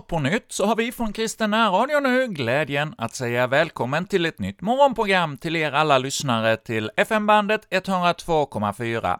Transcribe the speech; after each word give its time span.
Ja, 0.00 0.04
på 0.08 0.18
nytt 0.18 0.52
så 0.52 0.66
har 0.66 0.76
vi 0.76 0.92
från 0.92 1.12
Kristen 1.12 1.54
Radio 1.54 2.00
nu 2.00 2.26
glädjen 2.26 2.94
att 2.98 3.14
säga 3.14 3.46
välkommen 3.46 4.06
till 4.06 4.26
ett 4.26 4.38
nytt 4.38 4.60
morgonprogram 4.60 5.36
till 5.36 5.56
er 5.56 5.72
alla 5.72 5.98
lyssnare 5.98 6.56
till 6.56 6.90
FM-bandet 6.96 7.68
102,4. 7.70 9.18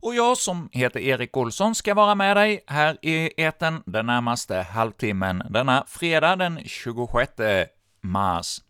Och 0.00 0.14
jag 0.14 0.36
som 0.36 0.68
heter 0.72 1.00
Erik 1.00 1.36
Olsson 1.36 1.74
ska 1.74 1.94
vara 1.94 2.14
med 2.14 2.36
dig 2.36 2.64
här 2.66 2.98
i 3.02 3.42
eten 3.42 3.82
den 3.86 4.06
närmaste 4.06 4.56
halvtimmen 4.56 5.42
denna 5.50 5.84
fredag 5.86 6.36
den 6.36 6.60
26 6.64 7.32
mars. 8.00 8.60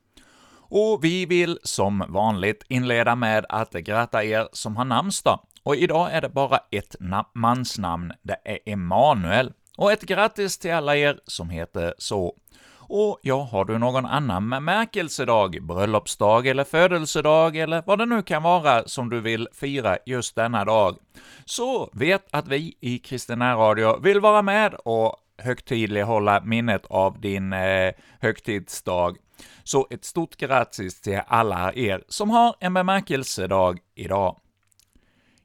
Och 0.58 1.04
vi 1.04 1.26
vill 1.26 1.58
som 1.62 2.04
vanligt 2.08 2.64
inleda 2.68 3.14
med 3.14 3.46
att 3.48 3.72
gratta 3.72 4.24
er 4.24 4.48
som 4.52 4.76
har 4.76 4.84
namnsdag. 4.84 5.40
Och 5.62 5.76
idag 5.76 6.12
är 6.12 6.20
det 6.20 6.28
bara 6.28 6.58
ett 6.70 6.96
mansnamn, 7.34 8.12
det 8.22 8.36
är 8.44 8.58
Emanuel. 8.66 9.52
Och 9.80 9.92
ett 9.92 10.02
grattis 10.02 10.58
till 10.58 10.72
alla 10.72 10.96
er 10.96 11.20
som 11.26 11.50
heter 11.50 11.94
så. 11.98 12.34
Och 12.78 13.18
ja, 13.22 13.42
har 13.52 13.64
du 13.64 13.78
någon 13.78 14.06
annan 14.06 14.50
bemärkelsedag, 14.50 15.66
bröllopsdag 15.66 16.46
eller 16.46 16.64
födelsedag 16.64 17.56
eller 17.56 17.82
vad 17.86 17.98
det 17.98 18.06
nu 18.06 18.22
kan 18.22 18.42
vara 18.42 18.88
som 18.88 19.10
du 19.10 19.20
vill 19.20 19.48
fira 19.52 19.98
just 20.06 20.36
denna 20.36 20.64
dag, 20.64 20.96
så 21.44 21.90
vet 21.92 22.26
att 22.30 22.48
vi 22.48 22.76
i 22.80 22.98
Kristina 22.98 23.54
Radio 23.54 24.00
vill 24.00 24.20
vara 24.20 24.42
med 24.42 24.74
och 24.74 25.16
högtidlighålla 25.38 26.40
minnet 26.44 26.86
av 26.86 27.20
din 27.20 27.52
eh, 27.52 27.92
högtidsdag. 28.20 29.16
Så 29.64 29.86
ett 29.90 30.04
stort 30.04 30.36
grattis 30.36 31.00
till 31.00 31.20
alla 31.26 31.72
er 31.72 32.04
som 32.08 32.30
har 32.30 32.56
en 32.60 32.74
bemärkelsedag 32.74 33.78
idag. 33.94 34.36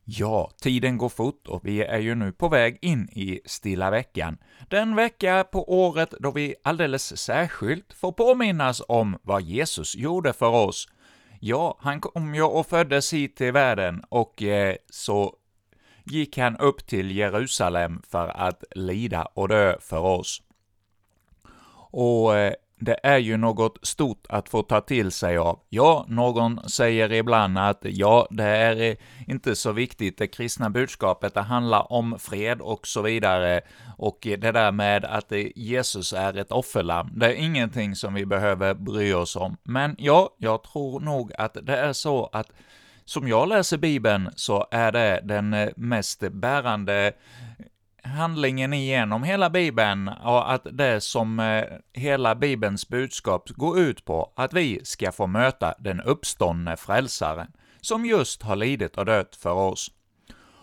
Ja, 0.07 0.51
tiden 0.61 0.97
går 0.97 1.09
fort 1.09 1.47
och 1.47 1.65
vi 1.65 1.81
är 1.81 1.99
ju 1.99 2.15
nu 2.15 2.31
på 2.31 2.49
väg 2.49 2.77
in 2.81 3.09
i 3.09 3.41
stilla 3.45 3.91
veckan. 3.91 4.37
Den 4.69 4.95
vecka 4.95 5.43
på 5.43 5.85
året 5.85 6.13
då 6.19 6.31
vi 6.31 6.55
alldeles 6.63 7.17
särskilt 7.17 7.93
får 7.93 8.11
påminnas 8.11 8.81
om 8.87 9.17
vad 9.21 9.41
Jesus 9.41 9.95
gjorde 9.95 10.33
för 10.33 10.49
oss. 10.49 10.87
Ja, 11.39 11.77
han 11.79 12.01
kom 12.01 12.35
ju 12.35 12.43
och 12.43 12.67
föddes 12.67 13.13
hit 13.13 13.35
till 13.35 13.51
världen 13.51 14.03
och 14.09 14.43
eh, 14.43 14.75
så 14.89 15.35
gick 16.03 16.37
han 16.37 16.57
upp 16.57 16.87
till 16.87 17.11
Jerusalem 17.11 18.01
för 18.09 18.27
att 18.27 18.63
lida 18.75 19.25
och 19.25 19.47
dö 19.47 19.75
för 19.79 19.99
oss. 19.99 20.41
Och 21.91 22.37
eh, 22.37 22.53
det 22.85 22.99
är 23.03 23.17
ju 23.17 23.37
något 23.37 23.77
stort 23.81 24.25
att 24.29 24.49
få 24.49 24.61
ta 24.61 24.81
till 24.81 25.11
sig 25.11 25.37
av. 25.37 25.59
Ja, 25.69 26.05
någon 26.07 26.69
säger 26.69 27.11
ibland 27.11 27.57
att 27.57 27.79
ja, 27.81 28.27
det 28.31 28.43
är 28.43 28.97
inte 29.27 29.55
så 29.55 29.71
viktigt, 29.71 30.17
det 30.17 30.27
kristna 30.27 30.69
budskapet, 30.69 31.33
det 31.33 31.41
handlar 31.41 31.91
om 31.91 32.19
fred 32.19 32.61
och 32.61 32.87
så 32.87 33.01
vidare, 33.01 33.61
och 33.97 34.17
det 34.21 34.51
där 34.51 34.71
med 34.71 35.05
att 35.05 35.31
Jesus 35.55 36.13
är 36.13 36.37
ett 36.37 36.51
offerlamm, 36.51 37.11
det 37.15 37.25
är 37.25 37.33
ingenting 37.33 37.95
som 37.95 38.13
vi 38.13 38.25
behöver 38.25 38.73
bry 38.73 39.13
oss 39.13 39.35
om. 39.35 39.57
Men 39.63 39.95
ja, 39.97 40.29
jag 40.37 40.63
tror 40.63 40.99
nog 40.99 41.33
att 41.37 41.57
det 41.61 41.77
är 41.77 41.93
så 41.93 42.29
att 42.33 42.51
som 43.05 43.27
jag 43.27 43.49
läser 43.49 43.77
Bibeln 43.77 44.29
så 44.35 44.67
är 44.71 44.91
det 44.91 45.21
den 45.23 45.55
mest 45.75 46.19
bärande 46.31 47.13
handlingen 48.05 48.73
igenom 48.73 49.23
hela 49.23 49.49
Bibeln 49.49 50.07
och 50.07 50.51
att 50.51 50.67
det 50.71 51.01
som 51.01 51.39
eh, 51.39 51.63
hela 51.93 52.35
Bibelns 52.35 52.89
budskap 52.89 53.49
går 53.49 53.79
ut 53.79 54.05
på, 54.05 54.33
att 54.35 54.53
vi 54.53 54.81
ska 54.83 55.11
få 55.11 55.27
möta 55.27 55.73
den 55.79 56.01
uppståndne 56.01 56.77
frälsaren, 56.77 57.47
som 57.81 58.05
just 58.05 58.41
har 58.41 58.55
lidit 58.55 58.97
och 58.97 59.05
dött 59.05 59.35
för 59.35 59.53
oss. 59.53 59.91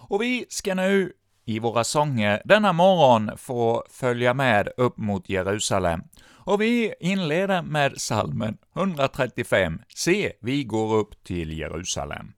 Och 0.08 0.22
vi 0.22 0.46
ska 0.48 0.74
nu 0.74 1.12
i 1.44 1.58
våra 1.58 1.84
sånger 1.84 2.42
denna 2.44 2.72
morgon 2.72 3.30
få 3.36 3.84
följa 3.90 4.34
med 4.34 4.68
upp 4.76 4.96
mot 4.96 5.28
Jerusalem. 5.28 6.02
Och 6.44 6.60
vi 6.60 6.94
inleder 7.00 7.62
med 7.62 8.00
salmen 8.00 8.58
135, 8.76 9.80
Se, 9.94 10.32
vi 10.40 10.64
går 10.64 10.94
upp 10.94 11.24
till 11.24 11.58
Jerusalem. 11.58 12.32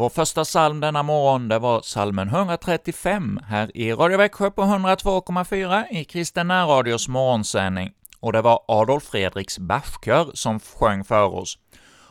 Vår 0.00 0.08
första 0.08 0.44
psalm 0.44 0.80
denna 0.80 1.02
morgon, 1.02 1.48
det 1.48 1.58
var 1.58 1.80
psalmen 1.80 2.28
135 2.28 3.40
här 3.46 3.76
i 3.76 3.92
Radio 3.92 4.18
Växjö 4.18 4.50
på 4.50 4.62
102,4 4.62 5.84
i 5.90 6.04
Kristen 6.04 6.48
närradios 6.48 7.08
morgonsändning, 7.08 7.90
och 8.20 8.32
det 8.32 8.42
var 8.42 8.64
Adolf 8.68 9.04
Fredriks 9.04 9.58
Bachkör 9.58 10.30
som 10.34 10.60
sjöng 10.60 11.04
för 11.04 11.34
oss. 11.34 11.58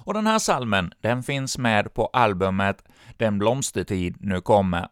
Och 0.06 0.14
den 0.14 0.28
här 0.28 0.40
psalmen, 0.40 0.92
den 1.02 1.24
finns 1.24 1.58
med 1.58 1.94
på 1.94 2.06
albumet 2.14 2.84
”Den 3.18 3.40
blomstertid 3.40 4.16
nu 4.20 4.42
kommer”. 4.42 4.88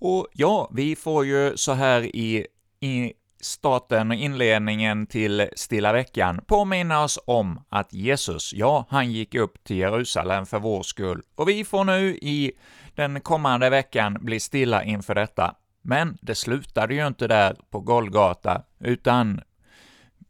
Och 0.00 0.26
ja, 0.32 0.70
vi 0.72 0.96
får 0.96 1.26
ju 1.26 1.56
så 1.56 1.72
här 1.72 2.16
i, 2.16 2.46
i 2.80 3.12
starten 3.40 4.10
och 4.10 4.16
inledningen 4.16 5.06
till 5.06 5.48
Stilla 5.56 5.92
veckan 5.92 6.40
påminna 6.46 7.04
oss 7.04 7.18
om 7.26 7.64
att 7.68 7.92
Jesus, 7.92 8.52
ja, 8.54 8.86
han 8.90 9.12
gick 9.12 9.34
upp 9.34 9.64
till 9.64 9.76
Jerusalem 9.76 10.46
för 10.46 10.58
vår 10.58 10.82
skull, 10.82 11.22
och 11.34 11.48
vi 11.48 11.64
får 11.64 11.84
nu 11.84 12.14
i 12.14 12.52
den 12.94 13.20
kommande 13.20 13.70
veckan 13.70 14.16
bli 14.20 14.40
stilla 14.40 14.84
inför 14.84 15.14
detta. 15.14 15.54
Men 15.82 16.18
det 16.22 16.34
slutade 16.34 16.94
ju 16.94 17.06
inte 17.06 17.26
där 17.26 17.56
på 17.70 17.80
Golgata, 17.80 18.62
utan 18.80 19.40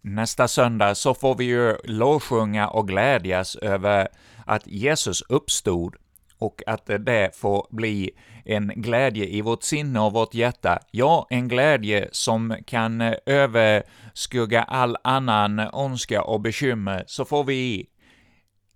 nästa 0.00 0.48
söndag 0.48 0.94
så 0.94 1.14
får 1.14 1.34
vi 1.34 1.44
ju 1.44 1.76
lovsjunga 1.84 2.68
och 2.68 2.88
glädjas 2.88 3.56
över 3.56 4.08
att 4.46 4.66
Jesus 4.66 5.22
uppstod 5.28 5.96
och 6.38 6.62
att 6.66 6.86
det 6.86 7.36
får 7.36 7.66
bli 7.70 8.10
en 8.44 8.72
glädje 8.76 9.26
i 9.26 9.40
vårt 9.40 9.62
sinne 9.62 10.00
och 10.00 10.12
vårt 10.12 10.34
hjärta, 10.34 10.78
ja, 10.90 11.26
en 11.30 11.48
glädje 11.48 12.08
som 12.12 12.56
kan 12.66 13.14
överskugga 13.26 14.62
all 14.62 14.96
annan 15.04 15.60
ondska 15.72 16.22
och 16.22 16.40
bekymmer, 16.40 17.04
så 17.06 17.24
får 17.24 17.44
vi 17.44 17.86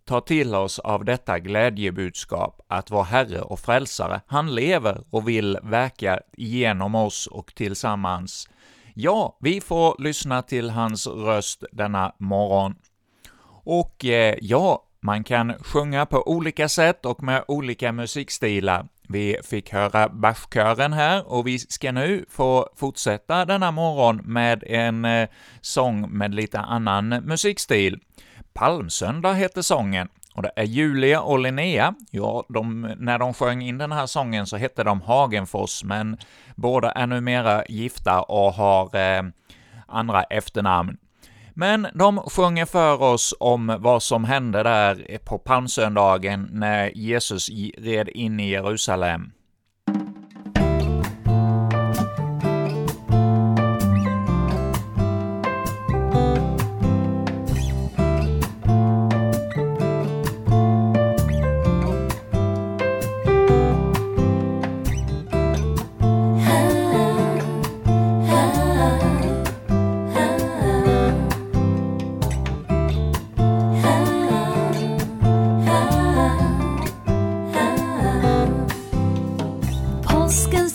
ta 0.05 0.21
till 0.21 0.55
oss 0.55 0.79
av 0.79 1.05
detta 1.05 1.39
glädjebudskap 1.39 2.61
att 2.69 2.91
vår 2.91 3.03
Herre 3.03 3.41
och 3.41 3.61
Frälsare, 3.61 4.21
han 4.27 4.55
lever 4.55 5.05
och 5.11 5.29
vill 5.29 5.59
verka 5.63 6.21
genom 6.37 6.95
oss 6.95 7.27
och 7.27 7.55
tillsammans. 7.55 8.49
Ja, 8.95 9.39
vi 9.41 9.61
får 9.61 10.03
lyssna 10.03 10.43
till 10.43 10.71
hans 10.71 11.07
röst 11.07 11.65
denna 11.73 12.15
morgon. 12.19 12.75
Och 13.65 14.05
eh, 14.05 14.37
ja, 14.41 14.85
man 15.05 15.25
kan 15.25 15.55
sjunga 15.61 16.07
på 16.07 16.29
olika 16.29 16.69
sätt 16.69 17.07
och 17.07 17.23
med 17.23 17.45
olika 17.49 17.93
musikstilar. 17.93 18.87
Vi 19.09 19.37
fick 19.45 19.73
höra 19.73 20.09
Bachkören 20.09 20.93
här, 20.93 21.33
och 21.33 21.47
vi 21.47 21.59
ska 21.59 21.93
nu 21.93 22.25
få 22.29 22.69
fortsätta 22.77 23.45
denna 23.45 23.71
morgon 23.71 24.21
med 24.25 24.65
en 24.67 25.05
eh, 25.05 25.29
sång 25.61 26.11
med 26.11 26.35
lite 26.35 26.59
annan 26.59 27.09
musikstil. 27.09 28.01
Palmsöndag 28.53 29.33
heter 29.33 29.63
sången, 29.63 30.09
och 30.35 30.43
det 30.43 30.53
är 30.57 30.65
Julia 30.65 31.21
och 31.21 31.39
Linnea. 31.39 31.95
Ja, 32.11 32.45
de, 32.49 32.95
när 32.99 33.19
de 33.19 33.35
sjöng 33.35 33.63
in 33.63 33.79
den 33.79 33.93
här 33.93 34.07
sången 34.07 34.47
så 34.47 34.57
hette 34.57 34.85
de 34.85 35.01
Hagenfors, 35.01 35.85
men 35.85 36.17
båda 36.55 36.93
är 36.93 37.07
numera 37.07 37.65
gifta 37.69 38.23
och 38.23 38.53
har 38.53 38.97
eh, 38.97 39.23
andra 39.87 40.23
efternamn. 40.23 40.97
Men 41.55 41.87
de 41.95 42.19
sjunger 42.19 42.67
för 42.67 43.03
oss 43.03 43.35
om 43.41 43.77
vad 43.81 44.03
som 44.03 44.25
hände 44.25 44.63
där 44.63 45.19
på 45.25 45.39
palmsöndagen 45.39 46.49
när 46.53 46.99
Jesus 46.99 47.49
red 47.79 48.09
in 48.09 48.41
i 48.41 48.51
Jerusalem. 48.51 49.33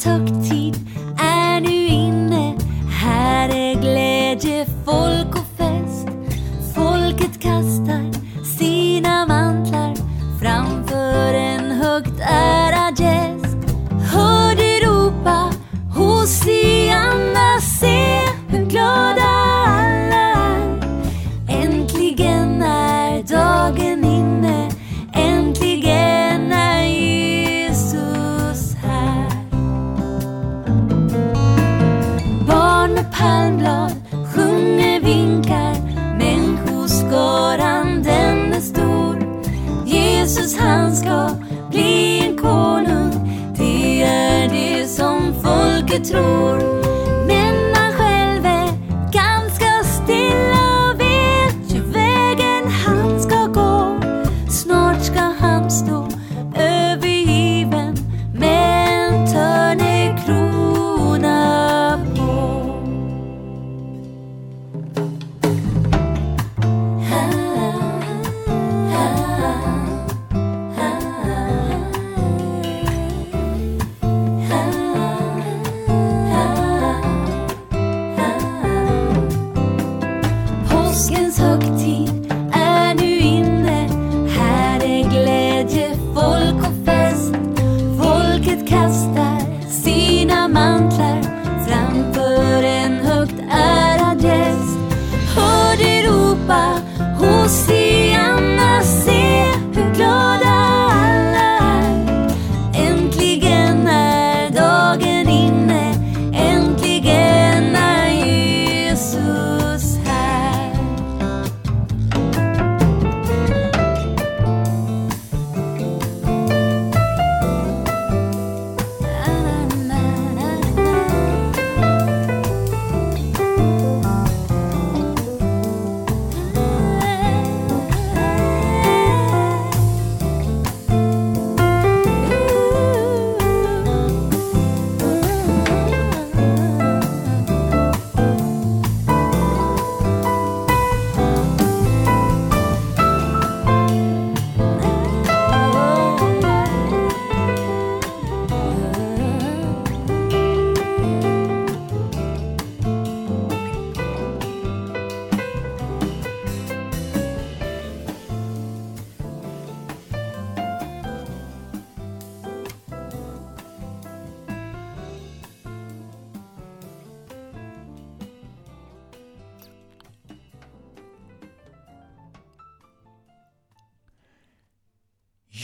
Talk 0.07 0.25
to 0.47 0.56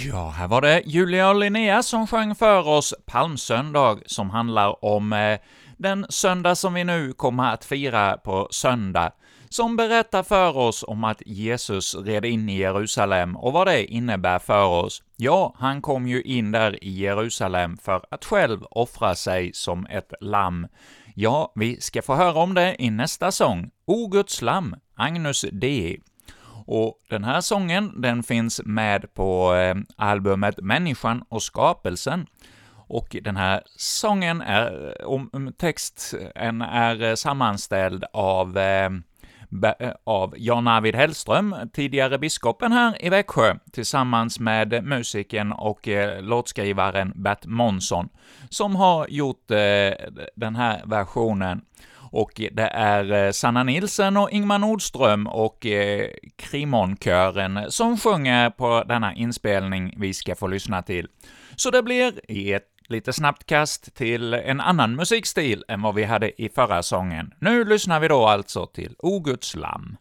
Ja, 0.05 0.29
här 0.29 0.48
var 0.48 0.62
det 0.62 0.81
Julia 0.86 1.29
och 1.29 1.36
Linnea 1.36 1.83
som 1.83 2.07
sjöng 2.07 2.36
för 2.36 2.67
oss 2.67 2.93
Palmsöndag, 3.05 4.00
som 4.05 4.29
handlar 4.29 4.86
om 4.86 5.13
eh, 5.13 5.39
den 5.77 6.05
söndag 6.10 6.55
som 6.55 6.74
vi 6.74 6.83
nu 6.83 7.13
kommer 7.13 7.53
att 7.53 7.65
fira 7.65 8.17
på 8.17 8.48
söndag, 8.51 9.12
som 9.50 9.75
berättar 9.75 10.24
för 10.24 10.57
oss 10.57 10.83
om 10.88 11.03
att 11.03 11.22
Jesus 11.25 11.95
red 11.95 12.25
in 12.25 12.50
i 12.50 12.57
Jerusalem 12.57 13.36
och 13.38 13.53
vad 13.53 13.67
det 13.67 13.86
innebär 13.86 14.39
för 14.39 14.65
oss. 14.65 15.03
Ja, 15.15 15.55
han 15.57 15.81
kom 15.81 16.07
ju 16.07 16.22
in 16.22 16.51
där 16.51 16.83
i 16.83 16.91
Jerusalem 16.91 17.77
för 17.77 18.05
att 18.12 18.25
själv 18.25 18.63
offra 18.63 19.15
sig 19.15 19.51
som 19.53 19.86
ett 19.86 20.13
lamm. 20.22 20.67
Ja, 21.15 21.51
vi 21.55 21.81
ska 21.81 22.01
få 22.01 22.15
höra 22.15 22.39
om 22.39 22.53
det 22.53 22.75
i 22.79 22.89
nästa 22.89 23.31
sång, 23.31 23.72
O 23.86 24.07
Guds 24.07 24.41
lamm, 24.41 24.75
Agnus 24.95 25.45
Dei. 25.51 26.00
Och 26.65 26.98
den 27.10 27.24
här 27.24 27.41
sången, 27.41 28.01
den 28.01 28.24
finns 28.24 28.62
med 28.65 29.13
på 29.13 29.55
eh, 29.55 29.75
albumet 29.96 30.58
Människan 30.62 31.24
och 31.29 31.43
skapelsen. 31.43 32.27
Och 32.88 33.15
den 33.22 33.38
här 33.38 33.63
sången 33.75 34.41
är, 34.41 34.96
eh, 35.00 35.08
om 35.08 35.53
texten 35.58 36.62
är 36.62 37.03
eh, 37.03 37.15
sammanställd 37.15 38.03
av 38.13 38.58
eh, 38.58 38.89
eh 39.79 39.91
av 40.03 40.34
Jan-Arvid 40.38 40.96
Hellström, 40.96 41.55
tidigare 41.74 42.20
biskopen 42.20 42.72
här 42.72 43.05
i 43.05 43.10
Växjö, 43.10 43.55
tillsammans 43.72 44.39
med 44.39 44.84
musikern 44.84 45.51
och 45.51 45.88
låtskrivaren 46.20 47.13
Bert 47.15 47.46
Månsson, 47.46 48.10
som 48.50 48.75
har 48.75 49.08
gjort 49.08 49.48
den 50.36 50.55
här 50.55 50.82
versionen 50.86 51.62
och 52.13 52.32
det 52.51 52.70
är 52.74 53.25
eh, 53.25 53.32
Sanna 53.32 53.63
Nilsen 53.63 54.17
och 54.17 54.32
Ingmar 54.32 54.60
Nordström 54.60 55.27
och 55.27 55.65
eh, 55.65 56.10
Krimonkören 56.36 57.60
som 57.70 57.98
sjunger 57.98 58.50
på 58.50 58.84
denna 58.88 59.13
inspelning 59.13 59.93
vi 59.98 60.13
ska 60.13 60.36
få 60.36 60.48
lyssna 60.48 60.82
till. 60.82 61.08
Så 61.55 61.72
det 61.72 61.84
blir 61.84 62.32
i 62.32 62.53
ett 62.53 62.67
lite 62.88 63.13
snabbt 63.13 63.46
kast 63.46 63.96
till 63.96 64.34
en 64.34 64.62
annan 64.62 64.96
musikstil 64.96 65.63
än 65.67 65.82
vad 65.82 65.96
vi 65.96 66.03
hade 66.03 66.41
i 66.41 66.50
förra 66.50 66.84
sången. 66.84 67.34
Nu 67.39 67.65
lyssnar 67.65 68.00
vi 68.00 68.08
då 68.08 68.25
alltså 68.25 68.65
till 68.65 68.96
O 69.00 69.20
Guds 69.20 69.55
lamm. 69.55 69.98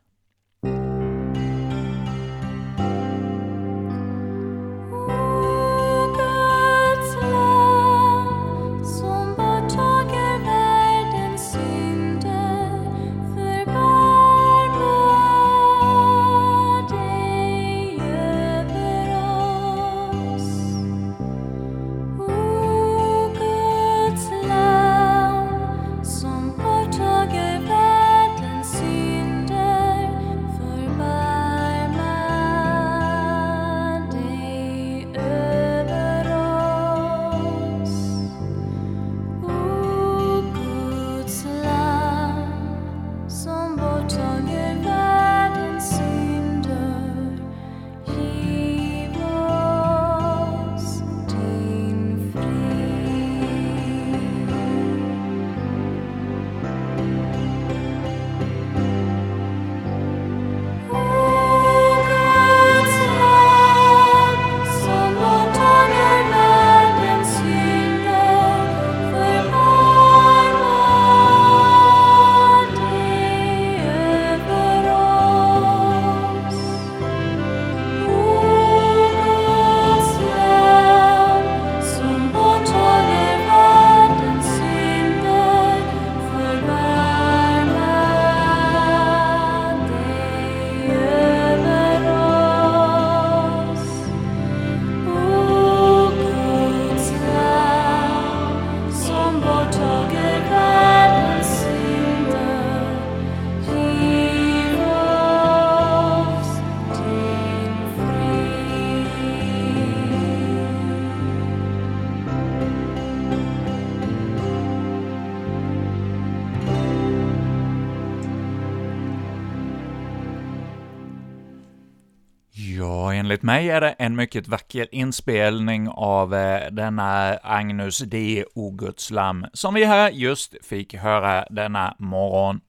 Enligt 123.32 123.42
mig 123.42 123.70
är 123.70 123.80
det 123.80 123.90
en 123.90 124.16
mycket 124.16 124.48
vacker 124.48 124.88
inspelning 124.92 125.88
av 125.88 126.34
eh, 126.34 126.70
denna 126.70 127.38
Agnus 127.42 127.98
D. 127.98 128.44
Ogudslam, 128.54 129.46
som 129.52 129.74
vi 129.74 129.84
här 129.84 130.10
just 130.10 130.54
fick 130.66 130.94
höra 130.94 131.44
denna 131.50 131.94
morgon. 131.98 132.60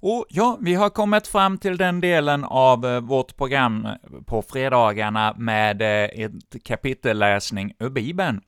Och 0.00 0.26
ja, 0.28 0.58
vi 0.60 0.74
har 0.74 0.90
kommit 0.90 1.26
fram 1.26 1.58
till 1.58 1.76
den 1.76 2.00
delen 2.00 2.44
av 2.44 2.86
eh, 2.86 3.00
vårt 3.00 3.36
program 3.36 3.88
på 4.26 4.42
fredagarna 4.42 5.34
med 5.38 5.82
eh, 5.82 6.24
ett 6.24 6.64
kapitelläsning 6.64 7.74
ur 7.78 7.90
Bibeln. 7.90 8.40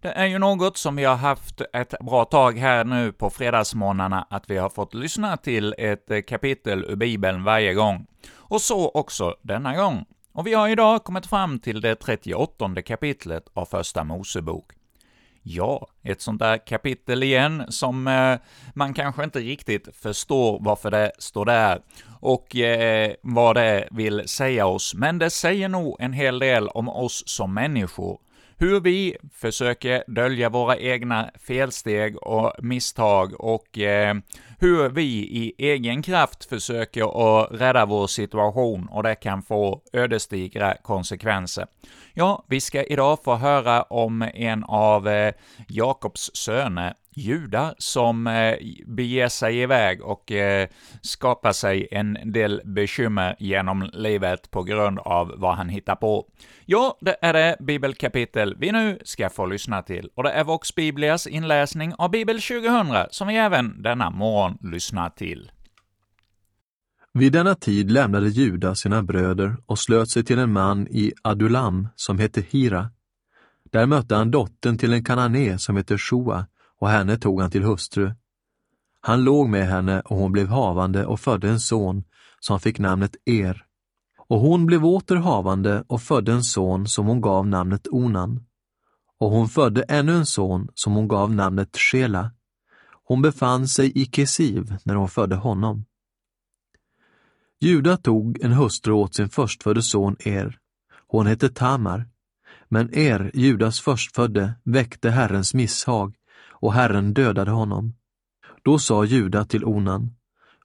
Det 0.00 0.08
är 0.08 0.26
ju 0.26 0.38
något 0.38 0.76
som 0.76 0.96
vi 0.96 1.04
har 1.04 1.16
haft 1.16 1.60
ett 1.72 1.94
bra 2.00 2.24
tag 2.24 2.58
här 2.58 2.84
nu 2.84 3.12
på 3.12 3.30
fredagsmorgnarna, 3.30 4.26
att 4.30 4.50
vi 4.50 4.56
har 4.56 4.68
fått 4.68 4.94
lyssna 4.94 5.36
till 5.36 5.74
ett 5.78 6.10
eh, 6.10 6.20
kapitel 6.20 6.84
ur 6.84 6.96
Bibeln 6.96 7.44
varje 7.44 7.74
gång. 7.74 8.06
Och 8.36 8.60
så 8.60 8.88
också 8.88 9.34
denna 9.42 9.76
gång. 9.76 10.06
Och 10.40 10.46
vi 10.46 10.54
har 10.54 10.68
idag 10.68 11.04
kommit 11.04 11.26
fram 11.26 11.58
till 11.58 11.80
det 11.80 11.94
38 11.94 12.82
kapitlet 12.82 13.44
av 13.54 13.64
Första 13.64 14.04
Mosebok. 14.04 14.72
Ja, 15.42 15.86
ett 16.02 16.20
sånt 16.20 16.38
där 16.38 16.66
kapitel 16.66 17.22
igen 17.22 17.64
som 17.68 18.06
eh, 18.06 18.38
man 18.74 18.94
kanske 18.94 19.24
inte 19.24 19.38
riktigt 19.38 19.88
förstår 19.96 20.58
varför 20.60 20.90
det 20.90 21.12
står 21.18 21.44
där 21.44 21.82
och 22.20 22.56
eh, 22.56 23.12
vad 23.22 23.56
det 23.56 23.88
vill 23.90 24.28
säga 24.28 24.66
oss, 24.66 24.94
men 24.94 25.18
det 25.18 25.30
säger 25.30 25.68
nog 25.68 25.96
en 26.00 26.12
hel 26.12 26.38
del 26.38 26.68
om 26.68 26.88
oss 26.88 27.22
som 27.26 27.54
människor, 27.54 28.18
hur 28.60 28.80
vi 28.80 29.16
försöker 29.34 30.04
dölja 30.06 30.48
våra 30.48 30.76
egna 30.76 31.30
felsteg 31.46 32.16
och 32.22 32.52
misstag 32.58 33.40
och 33.40 33.78
eh, 33.78 34.14
hur 34.58 34.88
vi 34.88 35.02
i 35.12 35.54
egen 35.58 36.02
kraft 36.02 36.44
försöker 36.44 37.02
att 37.02 37.48
rädda 37.60 37.86
vår 37.86 38.06
situation 38.06 38.88
och 38.88 39.02
det 39.02 39.14
kan 39.14 39.42
få 39.42 39.82
ödesdigra 39.92 40.74
konsekvenser. 40.82 41.66
Ja, 42.14 42.44
vi 42.48 42.60
ska 42.60 42.84
idag 42.84 43.18
få 43.24 43.34
höra 43.34 43.82
om 43.82 44.22
en 44.34 44.64
av 44.64 45.08
eh, 45.08 45.34
Jakobs 45.68 46.30
söner, 46.34 46.94
judar 47.20 47.74
som 47.78 48.26
eh, 48.26 48.54
beger 48.86 49.28
sig 49.28 49.60
iväg 49.60 50.02
och 50.02 50.32
eh, 50.32 50.68
skapar 51.02 51.52
sig 51.52 51.88
en 51.90 52.18
del 52.24 52.62
bekymmer 52.64 53.36
genom 53.38 53.90
livet 53.92 54.50
på 54.50 54.62
grund 54.62 54.98
av 54.98 55.34
vad 55.36 55.54
han 55.54 55.68
hittar 55.68 55.96
på. 55.96 56.26
Ja, 56.66 56.98
det 57.00 57.16
är 57.22 57.32
det 57.32 57.56
bibelkapitel 57.60 58.56
vi 58.58 58.72
nu 58.72 58.98
ska 59.04 59.30
få 59.30 59.46
lyssna 59.46 59.82
till, 59.82 60.10
och 60.14 60.22
det 60.22 60.30
är 60.30 60.44
Vox 60.44 60.74
Biblias 60.74 61.26
inläsning 61.26 61.94
av 61.98 62.10
Bibel 62.10 62.40
2000 62.40 62.96
som 63.10 63.28
vi 63.28 63.36
även 63.36 63.82
denna 63.82 64.10
morgon 64.10 64.58
lyssnar 64.60 65.10
till. 65.10 65.50
Vid 67.12 67.32
denna 67.32 67.54
tid 67.54 67.90
lämnade 67.90 68.28
Juda 68.28 68.74
sina 68.74 69.02
bröder 69.02 69.56
och 69.66 69.78
slöt 69.78 70.10
sig 70.10 70.24
till 70.24 70.38
en 70.38 70.52
man 70.52 70.86
i 70.90 71.12
Adulam 71.22 71.88
som 71.96 72.18
hette 72.18 72.44
Hira. 72.50 72.90
Där 73.72 73.86
mötte 73.86 74.14
han 74.14 74.30
dottern 74.30 74.78
till 74.78 74.92
en 74.92 75.04
kanané 75.04 75.58
som 75.58 75.76
hette 75.76 75.98
Shoa 75.98 76.46
och 76.80 76.88
henne 76.88 77.16
tog 77.16 77.40
han 77.40 77.50
till 77.50 77.62
hustru. 77.62 78.12
Han 79.00 79.24
låg 79.24 79.48
med 79.48 79.66
henne 79.66 80.00
och 80.00 80.16
hon 80.16 80.32
blev 80.32 80.48
havande 80.48 81.06
och 81.06 81.20
födde 81.20 81.48
en 81.48 81.60
son 81.60 82.04
som 82.40 82.60
fick 82.60 82.78
namnet 82.78 83.16
Er. 83.24 83.64
Och 84.28 84.40
hon 84.40 84.66
blev 84.66 84.84
åter 84.84 85.16
havande 85.16 85.84
och 85.86 86.02
födde 86.02 86.32
en 86.32 86.42
son 86.42 86.86
som 86.86 87.06
hon 87.06 87.20
gav 87.20 87.46
namnet 87.46 87.88
Onan. 87.88 88.44
Och 89.18 89.30
hon 89.30 89.48
födde 89.48 89.82
ännu 89.82 90.12
en 90.12 90.26
son 90.26 90.68
som 90.74 90.92
hon 90.92 91.08
gav 91.08 91.34
namnet 91.34 91.76
Shela. 91.76 92.30
Hon 93.04 93.22
befann 93.22 93.68
sig 93.68 93.92
i 93.98 94.06
Kesiv 94.06 94.76
när 94.84 94.94
hon 94.94 95.08
födde 95.08 95.36
honom. 95.36 95.84
Juda 97.60 97.96
tog 97.96 98.40
en 98.40 98.52
hustru 98.52 98.92
åt 98.92 99.14
sin 99.14 99.28
förstfödde 99.28 99.82
son 99.82 100.16
Er. 100.20 100.58
Hon 101.06 101.26
hette 101.26 101.48
Tamar. 101.48 102.08
Men 102.68 102.94
Er, 102.94 103.30
Judas 103.34 103.80
förstfödde, 103.80 104.52
väckte 104.64 105.10
Herrens 105.10 105.54
misshag 105.54 106.14
och 106.60 106.72
Herren 106.72 107.14
dödade 107.14 107.50
honom. 107.50 107.94
Då 108.62 108.78
sa 108.78 109.04
Juda 109.04 109.44
till 109.44 109.64
Onan, 109.64 110.14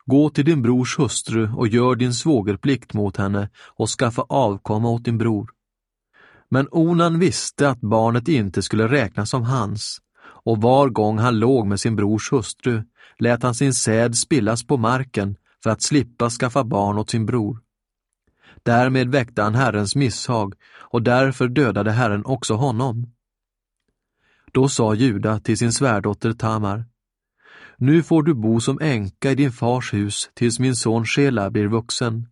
Gå 0.05 0.29
till 0.29 0.45
din 0.45 0.61
brors 0.61 0.99
hustru 0.99 1.49
och 1.55 1.67
gör 1.67 1.95
din 1.95 2.13
svågerplikt 2.13 2.93
mot 2.93 3.17
henne 3.17 3.49
och 3.75 3.89
skaffa 3.89 4.21
avkomma 4.21 4.89
åt 4.89 5.05
din 5.05 5.17
bror. 5.17 5.49
Men 6.49 6.67
Onan 6.71 7.19
visste 7.19 7.69
att 7.69 7.81
barnet 7.81 8.27
inte 8.27 8.61
skulle 8.61 8.87
räknas 8.87 9.29
som 9.29 9.43
hans, 9.43 10.01
och 10.43 10.61
var 10.61 10.89
gång 10.89 11.17
han 11.17 11.39
låg 11.39 11.67
med 11.67 11.79
sin 11.79 11.95
brors 11.95 12.31
hustru 12.31 12.83
lät 13.19 13.43
han 13.43 13.55
sin 13.55 13.73
säd 13.73 14.17
spillas 14.17 14.67
på 14.67 14.77
marken 14.77 15.37
för 15.63 15.69
att 15.69 15.83
slippa 15.83 16.29
skaffa 16.29 16.63
barn 16.63 16.97
åt 16.97 17.09
sin 17.09 17.25
bror. 17.25 17.59
Därmed 18.63 19.11
väckte 19.11 19.41
han 19.41 19.55
Herrens 19.55 19.95
misshag 19.95 20.53
och 20.77 21.01
därför 21.01 21.47
dödade 21.47 21.91
Herren 21.91 22.25
också 22.25 22.53
honom. 22.53 23.14
Då 24.55 24.69
sa 24.69 24.93
Juda 24.93 25.39
till 25.39 25.57
sin 25.57 25.73
svärdotter 25.73 26.33
Tamar, 26.33 26.85
Nu 27.77 28.03
får 28.03 28.23
du 28.23 28.33
bo 28.33 28.59
som 28.59 28.79
änka 28.81 29.31
i 29.31 29.35
din 29.35 29.51
fars 29.51 29.93
hus 29.93 30.29
tills 30.33 30.59
min 30.59 30.75
son 30.75 31.05
Shela 31.05 31.49
blir 31.49 31.67
vuxen. 31.67 32.27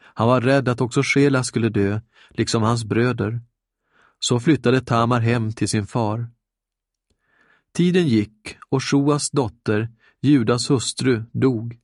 Han 0.00 0.28
var 0.28 0.40
rädd 0.40 0.68
att 0.68 0.80
också 0.80 1.02
Shela 1.04 1.44
skulle 1.44 1.68
dö, 1.68 2.00
liksom 2.30 2.62
hans 2.62 2.84
bröder. 2.84 3.40
Så 4.18 4.40
flyttade 4.40 4.80
Tamar 4.80 5.20
hem 5.20 5.52
till 5.52 5.68
sin 5.68 5.86
far. 5.86 6.28
Tiden 7.74 8.08
gick 8.08 8.56
och 8.68 8.84
Shoas 8.84 9.30
dotter, 9.30 9.88
Judas 10.20 10.70
hustru, 10.70 11.22
dog. 11.32 11.78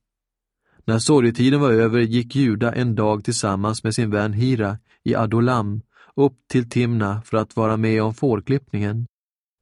När 0.85 0.99
sorgetiden 0.99 1.59
var 1.59 1.71
över 1.71 1.99
gick 1.99 2.35
Juda 2.35 2.73
en 2.73 2.95
dag 2.95 3.23
tillsammans 3.23 3.83
med 3.83 3.95
sin 3.95 4.09
vän 4.09 4.33
Hira 4.33 4.79
i 5.03 5.15
Adolam 5.15 5.81
upp 6.15 6.37
till 6.47 6.69
Timna 6.69 7.21
för 7.21 7.37
att 7.37 7.55
vara 7.55 7.77
med 7.77 8.03
om 8.03 8.13
fårklippningen. 8.13 9.07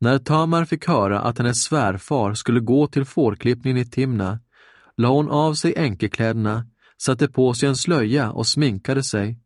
När 0.05 0.19
Tamar 0.19 0.65
fick 0.65 0.87
höra 0.87 1.19
att 1.19 1.37
hennes 1.37 1.63
svärfar 1.63 2.33
skulle 2.33 2.59
gå 2.59 2.87
till 2.87 3.05
fårklippningen 3.05 3.77
i 3.77 3.85
Timna 3.85 4.39
la 4.97 5.09
hon 5.09 5.29
av 5.29 5.53
sig 5.53 5.77
enkekläderna, 5.77 6.65
satte 7.01 7.27
på 7.27 7.53
sig 7.53 7.69
en 7.69 7.75
slöja 7.75 8.31
och 8.31 8.47
sminkade 8.47 9.03
sig. 9.03 9.39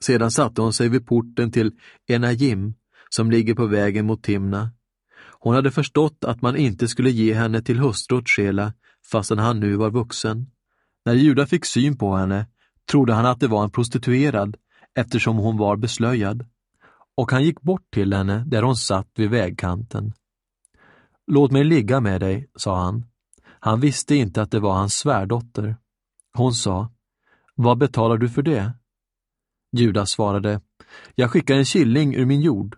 Sedan 0.00 0.30
satte 0.30 0.62
hon 0.62 0.72
sig 0.72 0.88
vid 0.88 1.06
porten 1.06 1.52
till 1.52 1.72
Enajim, 2.08 2.74
som 3.08 3.30
ligger 3.30 3.54
på 3.54 3.66
vägen 3.66 4.06
mot 4.06 4.22
Timna. 4.22 4.70
Hon 5.38 5.54
hade 5.54 5.70
förstått 5.70 6.24
att 6.24 6.42
man 6.42 6.56
inte 6.56 6.88
skulle 6.88 7.10
ge 7.10 7.34
henne 7.34 7.62
till 7.62 7.78
hustru 7.78 8.18
åt 8.18 8.28
Shela, 8.28 8.72
fastän 9.10 9.38
han 9.38 9.60
nu 9.60 9.76
var 9.76 9.90
vuxen. 9.90 10.46
När 11.04 11.14
Juda 11.14 11.46
fick 11.46 11.64
syn 11.64 11.98
på 11.98 12.16
henne 12.16 12.46
trodde 12.90 13.12
han 13.12 13.26
att 13.26 13.40
det 13.40 13.48
var 13.48 13.64
en 13.64 13.70
prostituerad 13.70 14.56
eftersom 14.94 15.36
hon 15.36 15.56
var 15.56 15.76
beslöjad 15.76 16.46
och 17.16 17.30
han 17.32 17.44
gick 17.44 17.60
bort 17.60 17.90
till 17.90 18.12
henne 18.12 18.44
där 18.46 18.62
hon 18.62 18.76
satt 18.76 19.08
vid 19.14 19.30
vägkanten. 19.30 20.12
Låt 21.26 21.52
mig 21.52 21.64
ligga 21.64 22.00
med 22.00 22.20
dig, 22.20 22.50
sa 22.56 22.76
han. 22.76 23.06
Han 23.44 23.80
visste 23.80 24.14
inte 24.14 24.42
att 24.42 24.50
det 24.50 24.60
var 24.60 24.72
hans 24.72 24.94
svärdotter. 24.94 25.76
Hon 26.34 26.54
sa, 26.54 26.90
vad 27.54 27.78
betalar 27.78 28.16
du 28.16 28.28
för 28.28 28.42
det? 28.42 28.72
Judas 29.76 30.10
svarade, 30.10 30.60
jag 31.14 31.30
skickar 31.30 31.54
en 31.54 31.64
killing 31.64 32.14
ur 32.14 32.26
min 32.26 32.40
jord. 32.40 32.76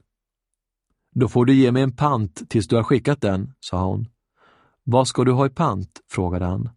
Då 1.14 1.28
får 1.28 1.44
du 1.44 1.54
ge 1.54 1.72
mig 1.72 1.82
en 1.82 1.96
pant 1.96 2.50
tills 2.50 2.68
du 2.68 2.76
har 2.76 2.82
skickat 2.82 3.20
den, 3.20 3.54
sa 3.60 3.84
hon. 3.84 4.08
Vad 4.84 5.08
ska 5.08 5.24
du 5.24 5.32
ha 5.32 5.46
i 5.46 5.50
pant? 5.50 6.00
frågade 6.10 6.44
han. 6.44 6.70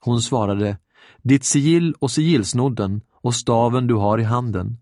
Hon 0.00 0.22
svarade, 0.22 0.78
ditt 1.22 1.44
sigill 1.44 1.94
och 1.98 2.10
sigillsnodden 2.10 3.00
och 3.12 3.34
staven 3.34 3.86
du 3.86 3.94
har 3.94 4.18
i 4.18 4.22
handen. 4.22 4.78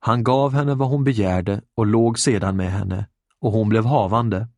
Han 0.00 0.24
gav 0.24 0.52
henne 0.52 0.74
vad 0.74 0.88
hon 0.88 1.04
begärde 1.04 1.60
och 1.74 1.86
låg 1.86 2.18
sedan 2.18 2.56
med 2.56 2.72
henne, 2.72 3.06
och 3.40 3.52
hon 3.52 3.68
blev 3.68 3.84
havande. 3.84 4.48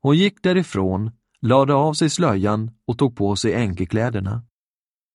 Hon 0.00 0.16
gick 0.16 0.42
därifrån, 0.42 1.10
lade 1.40 1.74
av 1.74 1.94
sig 1.94 2.10
slöjan 2.10 2.70
och 2.86 2.98
tog 2.98 3.16
på 3.16 3.36
sig 3.36 3.54
änkekläderna. 3.54 4.42